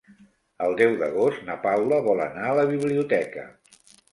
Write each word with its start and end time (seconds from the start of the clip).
El 0.67 0.71
deu 0.79 0.95
d'agost 1.01 1.45
na 1.49 1.57
Paula 1.67 2.01
vol 2.09 2.25
anar 2.25 2.49
a 2.49 2.57
la 2.61 2.67
biblioteca. 2.73 3.49